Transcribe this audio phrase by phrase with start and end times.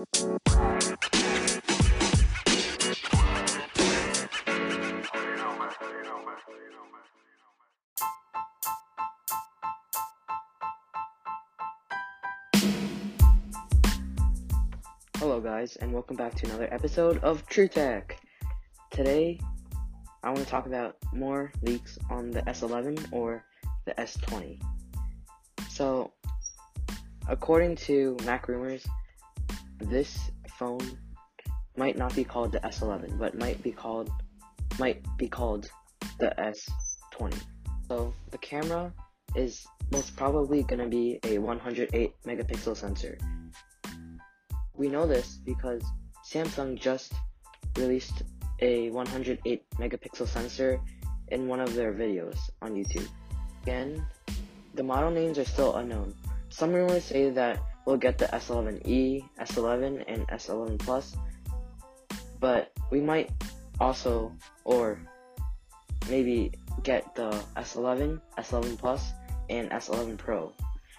[0.00, 0.08] Hello,
[15.38, 18.18] guys, and welcome back to another episode of True Tech.
[18.90, 19.38] Today,
[20.22, 23.44] I want to talk about more leaks on the S11 or
[23.84, 24.62] the S20.
[25.68, 26.14] So,
[27.28, 28.86] according to Mac Rumors,
[29.80, 30.98] this phone
[31.76, 34.10] might not be called the S11, but might be called
[34.78, 35.70] might be called
[36.18, 37.34] the S20.
[37.88, 38.92] So, the camera
[39.34, 43.18] is most probably going to be a 108 megapixel sensor
[44.80, 45.84] we know this because
[46.24, 47.12] Samsung just
[47.76, 48.22] released
[48.60, 50.80] a 108 megapixel sensor
[51.28, 53.06] in one of their videos on YouTube.
[53.62, 54.06] Again,
[54.74, 56.14] the model names are still unknown.
[56.48, 61.16] Some rumors say that we'll get the S11e, S11, and S11 Plus,
[62.38, 63.32] but we might
[63.80, 64.32] also,
[64.64, 65.02] or
[66.08, 66.52] maybe
[66.84, 69.12] get the S11, S11 Plus,
[69.48, 70.52] and S11 Pro,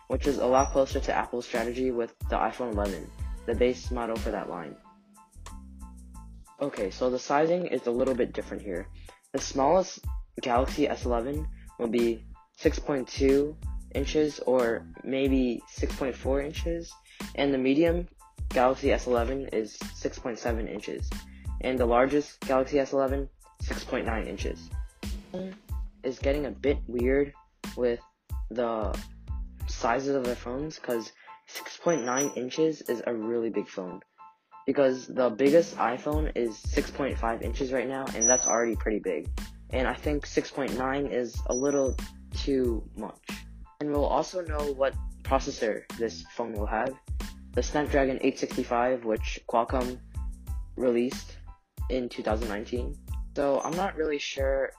[0.09, 3.09] which is a lot closer to Apple's strategy with the iPhone 11
[3.47, 4.75] the base model for that line.
[6.61, 8.87] Okay, so the sizing is a little bit different here.
[9.31, 9.99] The smallest
[10.41, 11.47] Galaxy S11
[11.79, 12.23] will be
[12.59, 13.55] 6.2
[13.95, 16.91] inches or maybe 6.4 inches,
[17.35, 18.07] and the medium
[18.49, 21.09] Galaxy S11 is 6.7 inches,
[21.61, 23.27] and the largest Galaxy S11
[23.63, 24.69] 6.9 inches.
[26.03, 27.33] Is getting a bit weird
[27.77, 27.99] with
[28.49, 28.97] the
[29.67, 31.11] sizes of their phones because
[31.55, 34.01] 6.9 inches is a really big phone
[34.65, 39.27] because the biggest iPhone is 6.5 inches right now, and that's already pretty big.
[39.71, 41.95] And I think 6.9 is a little
[42.35, 43.19] too much.
[43.81, 44.93] And we'll also know what
[45.23, 46.93] processor this phone will have.
[47.53, 49.97] The Snapdragon 865, which Qualcomm
[50.75, 51.37] released
[51.89, 52.95] in 2019.
[53.35, 54.71] So I'm not really sure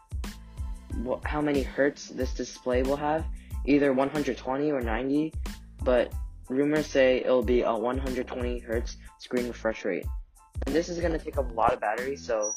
[1.03, 3.25] what, how many hertz this display will have,
[3.66, 5.32] either 120 or 90,
[5.82, 6.12] but
[6.49, 10.06] Rumors say it'll be a 120 hertz screen refresh rate.
[10.65, 12.53] And this is going to take up a lot of battery, so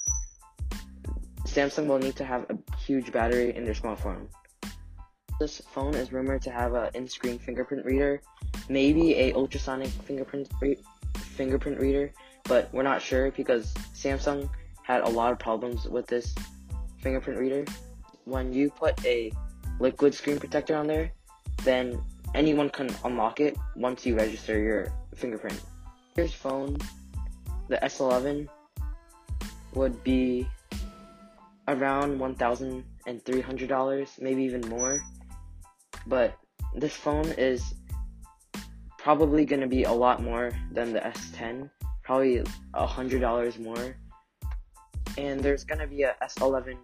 [1.45, 4.27] Samsung will need to have a huge battery in their smartphone.
[5.39, 8.21] This phone is rumored to have an in-screen fingerprint reader,
[8.69, 10.77] maybe a ultrasonic fingerprint re-
[11.17, 12.13] fingerprint reader,
[12.45, 14.49] but we're not sure because Samsung
[14.83, 16.33] had a lot of problems with this
[17.01, 17.65] fingerprint reader.
[18.23, 19.33] When you put a
[19.79, 21.11] liquid screen protector on there,
[21.63, 22.01] then
[22.33, 25.61] anyone can unlock it once you register your fingerprint.
[26.15, 26.77] Here's phone,
[27.67, 28.47] the S11
[29.73, 30.47] would be
[31.67, 35.01] around $1,300, maybe even more.
[36.07, 36.37] But
[36.75, 37.73] this phone is
[38.97, 41.69] probably going to be a lot more than the S10,
[42.03, 42.43] probably
[42.73, 43.95] $100 more.
[45.17, 46.77] And there's going to be a S11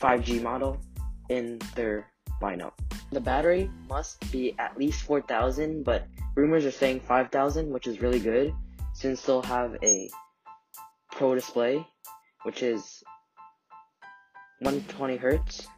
[0.00, 0.80] 5G model
[1.28, 2.06] in their
[2.42, 2.72] lineup.
[3.12, 6.06] The battery must be at least 4000, but
[6.36, 8.54] rumors are saying 5000, which is really good
[8.92, 10.10] since they'll have a
[11.12, 11.86] pro display,
[12.42, 13.02] which is
[14.60, 15.68] 120 hertz,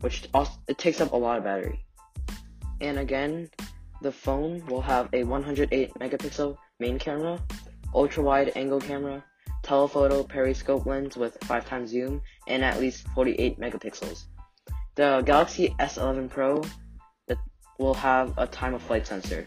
[0.00, 1.84] which also it takes up a lot of battery.
[2.80, 3.50] And again,
[4.02, 7.38] the phone will have a 108 megapixel main camera,
[7.94, 9.22] ultra wide angle camera,
[9.62, 14.24] telephoto periscope lens with 5 times zoom, and at least 48 megapixels.
[14.94, 16.62] The Galaxy S11 Pro
[17.78, 19.46] will have a time of flight sensor.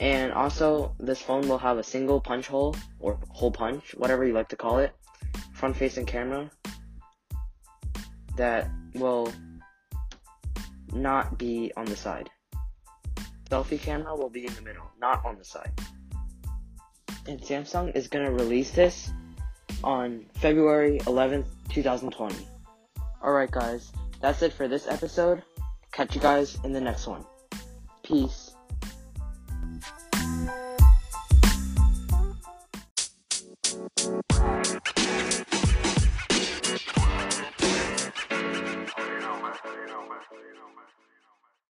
[0.00, 4.32] And also, this phone will have a single punch hole, or hole punch, whatever you
[4.32, 4.92] like to call it,
[5.52, 6.50] front facing camera
[8.36, 9.32] that will
[10.92, 12.30] not be on the side.
[13.50, 15.72] Selfie camera will be in the middle, not on the side.
[17.26, 19.10] And Samsung is going to release this
[19.82, 22.34] on February 11th, 2020.
[23.22, 25.42] Alright, guys, that's it for this episode.
[25.92, 27.24] Catch you guys in the next one.
[28.02, 28.47] Peace.